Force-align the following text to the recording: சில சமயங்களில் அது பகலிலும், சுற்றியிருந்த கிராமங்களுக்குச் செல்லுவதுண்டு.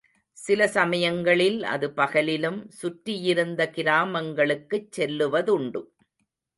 சில 0.37 0.67
சமயங்களில் 0.67 1.63
அது 1.63 1.87
பகலிலும், 1.87 2.67
சுற்றியிருந்த 2.69 3.71
கிராமங்களுக்குச் 3.75 4.91
செல்லுவதுண்டு. 4.97 5.83